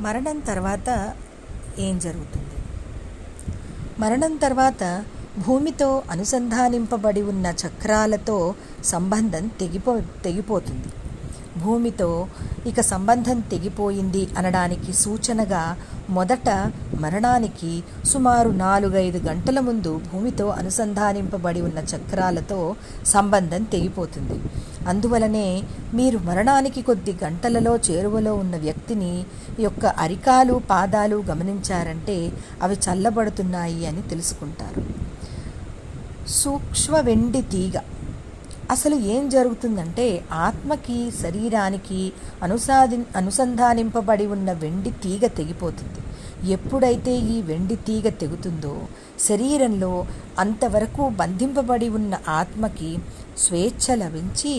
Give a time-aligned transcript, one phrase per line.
[0.00, 1.14] మరణం తర్వాత
[1.78, 2.56] ఏం జరుగుతుంది?
[3.98, 5.04] మరణం తర్వాత
[5.46, 8.54] భూమితో అనుసంధానింపబడి ఉన్న చక్రాలతో
[8.84, 10.88] సంబంధం తెగిపో తెగిపోతుంది.
[11.60, 12.28] భూమితో
[12.66, 15.76] ఇక సంబంధం తెగిపోయింది అనడానికి సూచనగా
[16.10, 16.48] మొదట
[17.00, 17.70] మరణానికి
[18.04, 22.74] సుమారు నాలుగైదు గంటల ముందు భూమితో అనుసంధానింపబడి ఉన్న చక్రాలతో
[23.06, 24.38] సంబంధం తెగిపోతుంది.
[24.88, 25.62] అందువలనే
[25.94, 29.12] మీరు మరణానికి కొద్ది గంటలలో చేరువలో ఉన్న వ్యక్తిని
[29.58, 32.18] యొక్క అరికాలు పాదాలు గమనించారంటే
[32.62, 34.82] అవి చల్లబడుతున్నాయి అని తెలుసుకుంటారు.
[36.30, 37.76] సూక్ష్మ వెండి తీగ
[38.70, 42.00] అసలు ఏం జరుగుతుందంటే ఆత్మకి శరీరానికి
[42.42, 46.00] అనుసాది అనుసంధానింపబడి ఉన్న వెండి తీగ తెగిపోతుంది.
[46.52, 48.74] ఎప్పుడైతే ఈ వెండి తీగ తెగుతుందో
[49.26, 50.06] శరీరంలో
[50.38, 52.98] అంతవరకు బంధింపబడి ఉన్న ఆత్మకి
[53.38, 54.54] స్వేచ్ఛ లభించి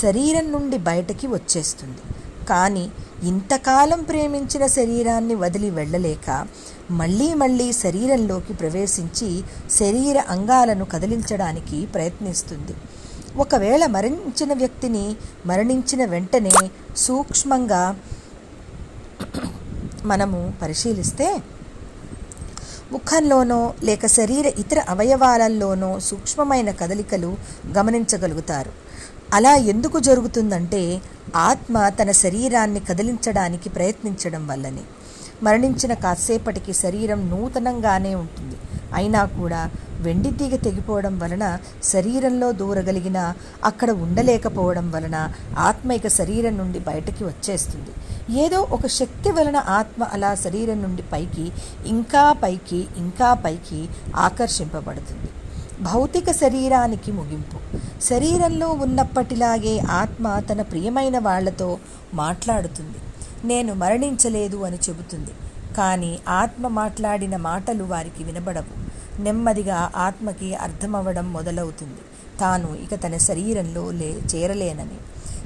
[0.00, 2.02] శరీరం నుండి బయటకి వచ్చేస్తుంది.
[2.46, 2.84] కానీ
[3.22, 6.30] ఇంతకాలం ప్రేమించిన శరీరాన్ని వదిలి వెళ్ళలేక
[6.90, 9.30] మళ్ళీ మళ్ళీ శరీరంలోకి ప్రవేశించి
[9.70, 12.76] శరీర అంగాలను కదిలించడానికి ప్రయత్నిస్తుంది.
[13.36, 16.52] ఒకవేళ మరణించిన వ్యక్తిని మరణించిన వెంటనే
[16.96, 17.96] సూక్ష్మంగా
[20.04, 21.42] మనము పరిశీలిస్తే
[22.92, 27.36] ముఖంలోనో లేక శరీర ఇతర అవయవాలలోనో సూక్ష్మమైన కదలికలు
[27.72, 28.70] గమనించగలుగుతారు.
[29.32, 31.02] అలా ఎందుకు జరుగుతుందంటే
[31.36, 34.80] ఆత్మ తన శరీరాన్ని కదిలించడానికి ప్రయత్నించడం వల్లనే.
[35.42, 38.56] మరణించిన కాసేపటికి శరీరం నూతనంగానే ఉంటుంది.
[38.94, 39.70] అయినా కూడా
[40.04, 41.44] వెండి తీగ తెగిపోవడం వలన
[41.84, 47.92] శరీరంలో దూరగలిగిన అక్కడ ఉండలేకపోవడం వలన ఆత్మ ఇక శరీరం నుండి బయటకి వచ్చేస్తుంది.
[48.40, 51.52] ఏదో ఒక శక్తి వలన ఆత్మ అలా శరీరం నుండి పైకి
[51.86, 55.30] ఇంకా పైకి ఇంకా పైకి ఆకర్షింపబడుతుంది.
[55.80, 57.58] భౌతిక శరీరానికి ముగింపు.
[58.02, 61.78] శరీరంలో ఉన్నప్పటిలాగే ఆత్మ తన ప్రియమైన వాళ్ళతో
[62.14, 62.98] మాట్లాడుతుంది.
[63.48, 65.34] నేను మరణించలేదు అని చెబుతుంది.
[65.76, 68.83] కానీ ఆత్మ మాట్లాడిన మాటలు వారికి వినబడవు.
[69.20, 72.02] నెమ్మదిగా ఆత్మకి అర్థమవ్వడం మొదలవుతుంది.
[72.40, 74.98] తాను ఇక తన శరీరంలో లే చేరలేనని.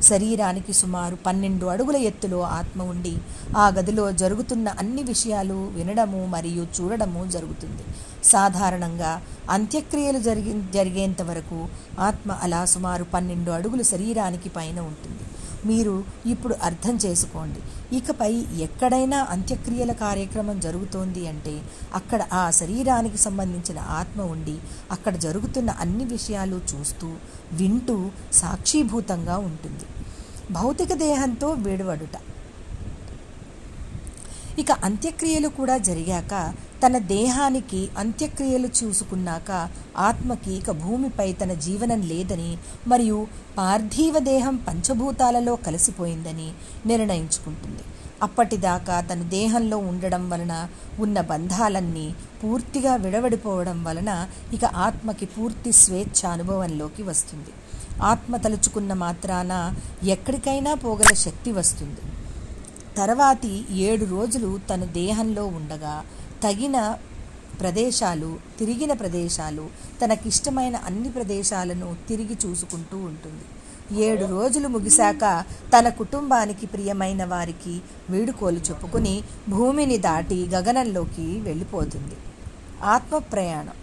[0.02, 3.18] శరీరానికి సుమారు పన్నెండు అడుగుల ఎత్తులో ఆత్మ ఉండి
[3.56, 7.84] ఆ గదిలో జరుగుతున్న అన్ని విషయాలు వినడము మరియు చూడడము జరుగుతుంది.
[8.24, 9.20] సాధారణంగా
[9.50, 11.68] అంత్యక్రియలు జరిగి జరిగేంత వరకు
[11.98, 15.24] ఆత్మ అలా సుమారు పన్నెండు అడుగులు శరీరానికి పైన ఉంటుంది.
[15.66, 17.60] మీరు ఇప్పుడు అర్థం చేసుకోండి.
[17.96, 21.62] ఇకపై ఎక్కడైనా అంత్యక్రియల కార్యక్రమం జరుగుతోంది అంటే
[21.94, 24.58] అక్కడ ఆ శరీరానికి సంబంధించిన ఆత్మ ఉండి
[24.90, 27.16] అక్కడ జరుగుతున్న అన్ని విషయాలు చూస్తూ
[27.52, 29.86] వింటూ సాక్షీభూతంగా ఉంటుంది.
[30.52, 32.16] భౌతిక దేహంతో విడవడుట.
[34.58, 43.26] ఇక అంత్యక్రియలు కూడా జరిగాక తన దేహానికి అంత్యక్రియలు చూసుకున్నాక ఆత్మకి ఇక భూమిపై తన జీవనం లేదని మరియు
[43.58, 46.52] పార్థివ దేహం పంచభూతాలలో కలిసిపోయిందని
[46.86, 47.84] నిర్ణయించుకుంటుంది.
[48.22, 50.68] అప్పటిదాకా తన దేహంలో ఉండడం వలన
[50.98, 57.52] ఉన్న బంధాలన్నీ పూర్తిగా విడవడిపోవడం వలన ఇక ఆత్మకి పూర్తి స్వేచ్ఛ అనుభవంలోకి వస్తుంది.
[58.02, 59.74] ఆత్మ తలుచుకున్న మాత్రాన
[60.04, 62.02] ఎక్కడికైనా పోగల శక్తి వస్తుంది.
[62.96, 66.04] తర్వాతి ఏడు రోజులు తన దేహంలో ఉండగా
[66.42, 66.98] తగిన
[67.60, 69.68] ప్రదేశాలు తిరిగిన ప్రదేశాలు
[70.02, 73.44] తనకిష్టమైన అన్ని ప్రదేశాలను తిరిగి చూసుకుంటూ ఉంటుంది.
[74.00, 75.44] ఏడు రోజులు ముగిశాక
[75.78, 82.16] తన కుటుంబానికి ప్రియమైన వారికి వీడుకోలు చెప్పుకుని భూమిని దాటి గగనంలోకి వెళ్ళిపోతుంది.
[82.82, 83.76] ఆత్మ ప్రయాణం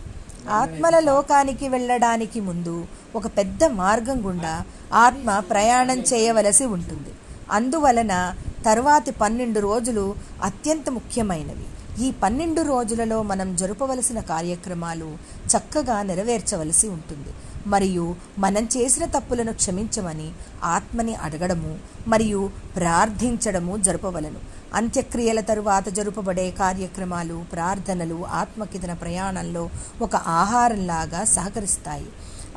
[0.49, 4.63] ఆత్మల లోకానికి వెళ్ళడానికి ముందు ఒక పెద్ద మార్గం గుండా
[4.93, 7.09] ఆత్మ ప్రయాణం చేయవలసి ఉంటుంది.
[7.51, 11.65] అందువలన తరువాతి పన్నెండు రోజులు అత్యంత ముఖ్యమైనవి.
[11.99, 15.17] ఈ పన్నెండు రోజులలో మనం జరుపవలసిన కార్యక్రమాలు
[15.47, 17.29] చక్కగా నెరవేర్చవలసి ఉంటుంది.
[17.67, 20.31] మరియు మనం చేసిన తప్పులను క్షమించమని
[20.63, 24.39] ఆత్మని అడగడము మరియు ప్రార్థించడము జరుపవలను.
[24.73, 29.69] అంత్యక్రియల తరువాత జరుపబడే కార్యక్రమాలు ప్రార్థనలు ఆత్మకి తన ప్రయాణంలో
[30.01, 32.05] ఒక ఆహారంలాగా సహకరిస్తాయి.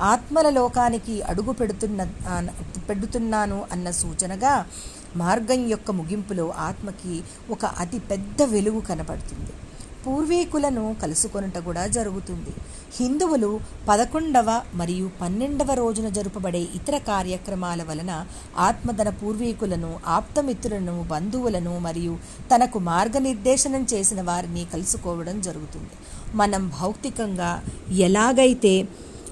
[0.01, 2.09] ఆత్మల లోకానికి అడుగు పెడుతున్న
[2.89, 4.67] పెడుతున్నాను అన్న సూచనగా
[5.17, 9.53] మార్గం యొక్క ముగింపులో ఆత్మకి ఒక అతి పెద్ద వెలుగు కనపడుతుంది.
[10.07, 12.53] పూర్వీకులను కలుసుకొనుట కూడా జరుగుతుంది.
[12.97, 18.27] హిందువులు పదకొండవ మరియు పన్నెండవ రోజున జరుపబడే ఇతర కార్యక్రమాల వలన
[18.59, 22.19] ఆత్మ తన పూర్వీకులను ఆప్తమిత్రులను బంధువులను మరియు
[22.55, 25.91] తనకు మార్గనిర్దేశనం చేసిన వారిని కలుసుకోవడం జరుగుతుంది.
[26.35, 28.89] మనం భౌతికంగా ఎలాగైతే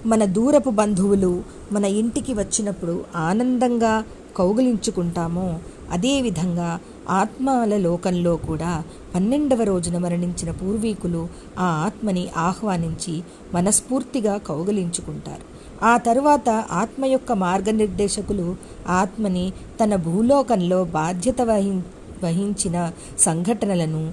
[0.06, 4.04] మన దూరపు బంధువులు మన ఇంటికి వచ్చినప్పుడు ఆనందంగా
[4.36, 5.58] కౌగిలించుకుంటామో
[5.92, 8.82] అదేవిధంగా ఆత్మల లోకంలో కూడా
[9.14, 11.28] పన్నెండవ రోజున మరణించిన పూర్వీకులు
[11.58, 13.22] ఆ ఆత్మని ఆహ్వానించి
[13.54, 15.56] మనస్ఫూర్తిగా కౌగలించుకుంటారు.
[15.84, 18.56] ఆ తరువాత ఆత్మ యొక్క మార్గనిర్దేశకులు
[18.88, 19.52] ఆత్మని
[19.84, 21.82] తన భూలోకంలో బాధ్యత వహి
[22.24, 24.12] వహించిన సంఘటనలను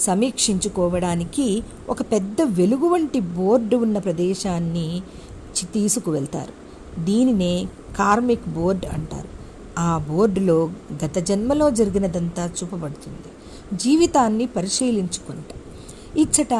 [0.00, 5.02] సమీక్షించుకోవడానికి ఒక పెద్ద వెలుగు వంటి బోర్డు ఉన్న ప్రదేశాన్ని
[5.58, 6.52] చి- తీసుకువెళ్తారు.
[7.00, 7.64] దీనినే
[7.98, 9.28] కార్మిక్ బోర్డ్ అంటారు.
[9.78, 10.70] ఆ బోర్డులో
[11.04, 13.28] గత జన్మలో జరిగినదంతా చూపబడుతుంది.
[13.76, 15.44] జీవితాన్ని పరిశీలించుకుంట.
[16.18, 16.54] ఇచ్చట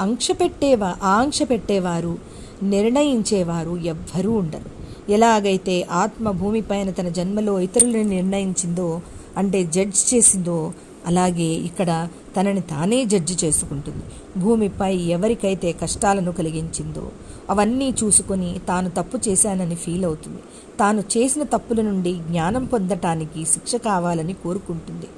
[0.00, 2.18] అంక్ష పెట్టేవా ఆంక్ష పెట్టేవారు
[2.62, 4.82] నిర్ణయించేవారు ఎవ్వరూ ఉండరు.
[5.12, 9.00] ఎలాగైతే ఆత్మ భూమిపైన తన జన్మలో ఇతరులను నిర్ణయించిందో
[9.36, 10.72] అంటే జడ్జ్ చేసిందో
[11.06, 14.04] అలాగే ఇక్కడ తనని తానే జడ్జి చేసుకుంటుంది.
[14.40, 17.10] భూమిపై ఎవరికైతే కష్టాలను కలిగించిందో
[17.50, 20.38] అవన్నీ చూసుకొని తాను తప్పు చేశానని ఫీల్ అవుతుంది.
[20.78, 25.08] తాను చేసిన తప్పుల నుండి జ్ఞానం పొందటానికి శిక్ష కావాలని కోరుకుంటుంది.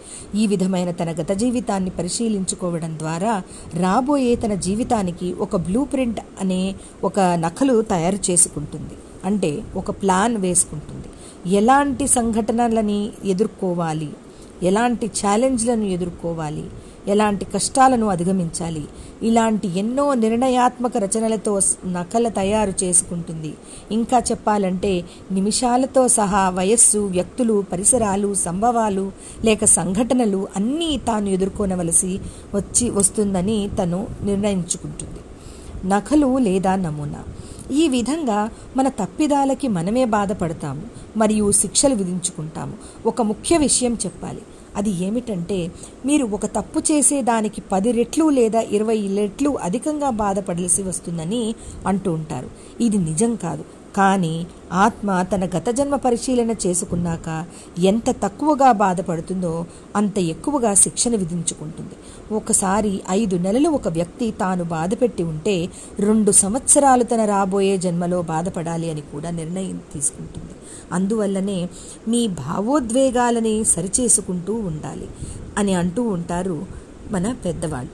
[0.40, 3.42] ఈ విధమైన తన గత జీవితాన్ని పరిశీలించుకోవడం ద్వారా
[3.74, 8.94] రాబోయే తన జీవితానికి ఒక బ్లూ ప్రింట్ అనే ఒక నకలు తయారు చేసుకుంటుంది.
[9.24, 11.08] అంటే ఒక ప్లాన్ వేసుకుంటుంది.
[11.56, 14.10] ఎలాంటి సంఘటనలని ఎదుర్కోవాలి?
[14.62, 16.64] ఎలాంటి ఛాలెంజ్లను ఎదుర్కోవాలి?
[17.06, 18.84] ఎలాంటి కష్టాలను అధిగమించాలి?
[19.22, 23.54] ఇలాంటి ఎన్నో నిర్ణయాత్మక రచనలతో నకల తయారు చేసుకుంటుంది.
[23.92, 29.12] ఇంకా చెప్పాలంటే నిమిషాలతో సహా వయస్సు వ్యక్తులు పరిసరాలు సంభవాలు
[29.44, 32.18] లేక సంఘటనలు అన్నీ తాను ఎదుర్కొనవలసి
[32.54, 35.20] వచ్చి వస్తుందని తను నిర్ణయించుకుంటుంది.
[35.88, 37.22] నకలు లేదా నమూనా?
[37.72, 40.82] ఈ విధంగా మన తప్పిదాలకి మనమే బాధపడతాము
[41.16, 42.72] మరియు శిక్షలు విధించుకుంటాము.
[43.06, 44.42] ఒక ముఖ్య విషయం చెప్పాలి.
[44.76, 45.70] అది ఏమిటంటే
[46.06, 51.54] మీరు ఒక తప్పు చేసే దానికి పది రెట్లు లేదా ఇరవై రెట్లు అధికంగా బాధపడాల్సి వస్తుందని
[51.86, 52.50] అంటూ ఉంటారు.
[52.80, 53.64] ఇది నిజం కాదు.
[53.96, 57.28] కానీ ఆత్మ తన గత జన్మ పరిశీలన చేసుకున్నాక
[57.78, 61.96] ఎంత తక్కువగా బాధపడుతుందో అంత ఎక్కువగా శిక్షణ విధించుకుంటుంది.
[62.34, 65.56] ఒకసారి ఐదు నెలలు ఒక వ్యక్తి తాను బాధపెట్టి ఉంటే
[66.00, 70.54] రెండు సంవత్సరాలు తన రాబోయే జన్మలో బాధపడాలి అని కూడా నిర్ణయం తీసుకుంటుంది.
[70.92, 71.68] అందువల్లనే
[72.08, 75.08] మీ భావోద్వేగాలని సరిచేసుకుంటూ ఉండాలి
[75.58, 76.58] అని అంటూ ఉంటారు
[77.12, 77.92] మన పెద్దవాళ్ళు.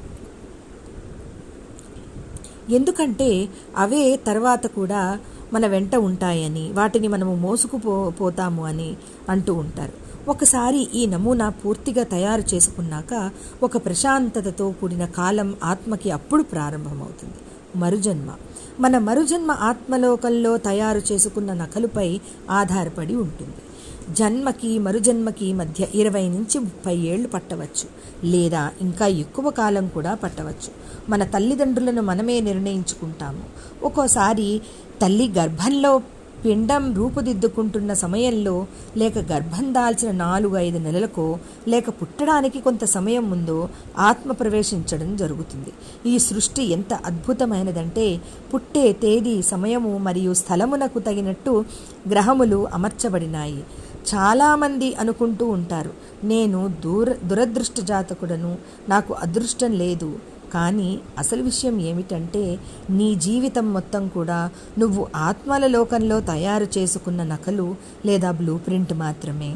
[2.74, 5.18] ఎందుకంటే అవే తర్వాత కూడా
[5.52, 8.96] మన వెంట ఉంటాయని వాటిని మనము మోసుకుపో పోతాము అని
[9.28, 10.10] అంటూ ఉంటారు.
[10.30, 13.30] ఒకసారి ఈ నమూనా పూర్తిగా తయారు చేసుకున్నాక
[13.62, 17.34] ఒక ప్రశాంతతతో కూడిన కాలం ఆత్మకి అప్పుడు ప్రారంభమవుతుంది.
[17.76, 18.30] మరుజన్మ.
[18.80, 22.20] మన మరుజన్మ ఆత్మలోకంలో తయారు చేసుకున్న నకలుపై
[22.50, 23.54] ఆధారపడి ఉంటుంది.
[24.14, 27.88] జన్మకి మరుజన్మకి మధ్య ఇరవై నుంచి ముప్పై ఏళ్ళు పట్టవచ్చు.
[28.26, 30.72] లేదా ఇంకా ఎక్కువ కాలం కూడా పట్టవచ్చు.
[31.08, 33.42] మన తల్లిదండ్రులను మనమే నిర్ణయించుకుంటాము.
[33.82, 34.60] ఒక్కోసారి
[35.02, 35.90] తల్లి గర్భంలో
[36.44, 38.66] పిండం రూపుదిద్దుకుంటున్న సమయంలో
[38.96, 41.38] లేక గర్భం దాల్చిన నాలుగు ఐదు నెలలకో
[41.68, 43.68] లేక పుట్టడానికి కొంత సమయం ముందో
[43.98, 45.72] ఆత్మ ప్రవేశించడం జరుగుతుంది.
[46.06, 48.06] ఈ సృష్టి ఎంత అద్భుతమైనదంటే
[48.54, 51.64] పుట్టే తేదీ సమయము మరియు స్థలమునకు తగినట్టు
[52.10, 53.64] గ్రహములు అమర్చబడినాయి.
[54.14, 55.92] చాలామంది అనుకుంటూ ఉంటారు
[56.24, 58.58] నేను దూర దురదృష్ట జాతకుడను
[58.88, 60.10] నాకు అదృష్టం లేదు
[60.52, 62.44] కానీ అసలు విషయం ఏమిటంటే
[62.90, 64.38] నీ జీవితం మొత్తం కూడా
[64.78, 67.66] నువ్వు ఆత్మల లోకంలో తయారు చేసుకున్న నకలు
[68.06, 69.50] లేదా బ్లూ ప్రింట్ మాత్రమే.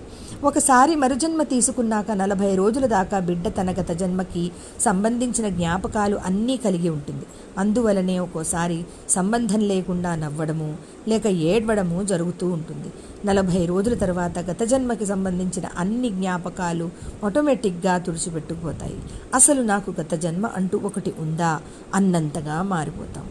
[0.44, 7.26] ఒకసారి మరుజన్మ తీసుకున్నాక నలభై రోజుల దాకా బిడ్డ తన గత జన్మకి సంబంధించిన జ్ఞాపకాలు అన్నీ కలిగి ఉంటుంది.
[7.58, 10.76] అందువలనే ఒక్కోసారి సంబంధం లేకుండా నవ్వడము
[11.08, 12.92] లేక ఏడ్వడము జరుగుతూ ఉంటుంది.
[13.24, 16.90] నలభై రోజుల తర్వాత గత జన్మకి సంబంధించిన అన్ని జ్ఞాపకాలు
[17.24, 18.98] ఆటోమేటిక్గా తుడిచిపెట్టుకుపోతాయి.
[19.34, 21.60] అసలు నాకు గత జన్మ అంటూ ఒకటి ఉందా?
[21.94, 23.26] అన్నంతగా మారిపోతాం.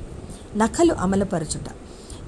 [0.57, 1.69] నకలు అమలుపరచుట.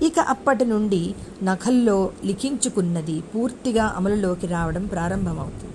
[0.04, 5.72] ఇక అప్పటి నుండి నఖల్లో లిఖించుకున్నది పూర్తిగా అమలులోకి రావడం ప్రారంభమవుతుంది.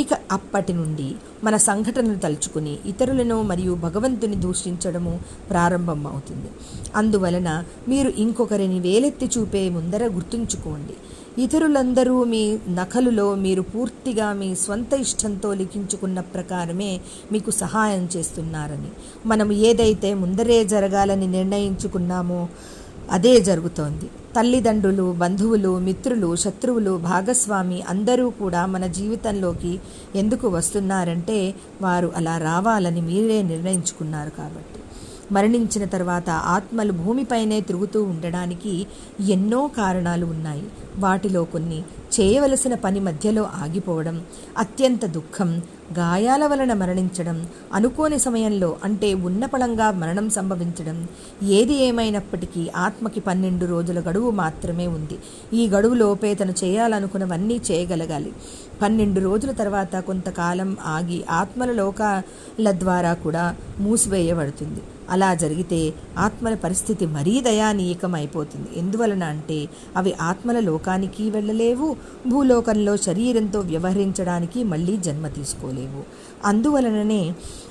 [0.00, 5.20] ఇక అప్పటి నుండి మన సంఘటనలు తలుచుకుని ఇతరులను మరియు భగవంతుని దూషించడము
[5.50, 6.48] ప్రారంభం అవుతుంది
[6.96, 10.94] అందువలన మీరు ఇంకొకరిని వేలెత్తి చూపే ముందర గుర్తుంచుకోండి.
[11.42, 17.00] ఇతరులందరూ మీ నకలులో మీరు పూర్తిగా మీ స్వంత ఇష్టంతో లిఖించుకున్న ప్రకారమే
[17.32, 18.88] మీకు సహాయం చేస్తున్నారని.
[19.26, 22.48] మనం ఏదైతే ముందరే జరగాలని నిర్ణయించుకున్నామో
[23.10, 24.06] అదే జరుగుతోంది.
[24.36, 29.80] తల్లిదండ్రులు బంధువులు మిత్రులు శత్రువులు భాగస్వామి అందరూ కూడా మన జీవితంలోకి
[30.14, 34.80] ఎందుకు వస్తున్నారంటే వారు అలా రావాలని మీరే నిర్ణయించుకున్నారు కాబట్టి.
[35.34, 38.86] మరణించిన తర్వాత ఆత్మలు భూమిపైనే తిరుగుతూ ఉండడానికి
[39.28, 40.62] ఎన్నో కారణాలు ఉన్నాయి.
[40.98, 41.82] వాటిలో కొన్ని
[42.20, 44.24] చేయవలసిన పని మధ్యలో ఆగిపోవడం
[44.58, 45.62] అత్యంత దుఃఖం
[45.98, 51.08] గాయాల వలన మరణించడం అనుకోని సమయంలో అంటే ఉన్నపళంగా మరణం సంభవించడం
[51.42, 55.18] ఏది ఏమైనప్పటికీ ఆత్మకి పన్నెండు రోజుల గడువు మాత్రమే ఉంది.
[55.54, 58.32] ఈ గడువులోపే తను చేయాలనుకున్నవన్నీ చేయగలగాలి.
[58.82, 64.80] పన్నెండు రోజుల తర్వాత కొంతకాలం ఆగి ఆత్మల లోకాల ద్వారా కూడా మూసివేయబడుతుంది.
[65.10, 68.68] అలా జరిగితే ఆత్మల పరిస్థితి మరీ దయానీయకం అయిపోతుంది.
[68.76, 76.02] ఎందువలన అంటే అవి ఆత్మల లోకానికి వెళ్ళలేవు భూలోకంలో శరీరంతో వ్యవహరించడానికి మళ్ళీ జన్మ తీసుకోలేవు.
[76.44, 77.20] అందువలననే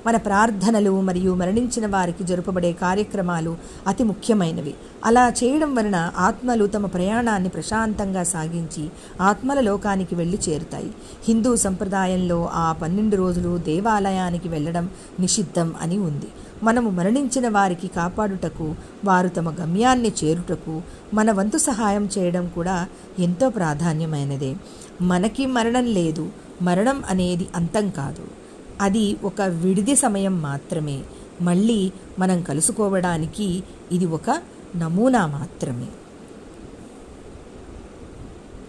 [0.05, 3.53] మన ప్రార్థనలు మరియు మరణించిన వారికి జరుపబడే కార్యక్రమాలు
[3.87, 4.73] అతి ముఖ్యమైనవి.
[5.05, 8.85] అలా చేయడం వలన ఆత్మలు తమ ప్రయాణాన్ని ప్రశాంతంగా సాగించి
[9.21, 10.91] ఆత్మల లోకానికి వెళ్ళి చేరుతాయి.
[11.27, 14.87] హిందూ సంప్రదాయంలో ఆ పన్నెండు రోజులు దేవాలయానికి వెళ్ళడం
[15.19, 16.29] నిషిద్ధం అని ఉంది.
[16.63, 20.81] మనము మరణించిన వారికి కాపాడుటకు వారు తమ గమ్యాన్ని చేరుటకు
[21.13, 22.87] మన వంతు సహాయం చేయడం కూడా
[23.19, 24.55] ఎంతో ప్రాధాన్యమైనదే.
[25.01, 26.29] మనకి మరణం లేదు
[26.61, 28.27] మరణం అనేది అంతం కాదు.
[28.81, 31.01] అది ఒక విడిది సమయం మాత్రమే.
[31.41, 34.41] మళ్ళీ మనం కలుసుకోవడానికి ఇది ఒక
[34.75, 35.85] నమూనా మాత్రమే.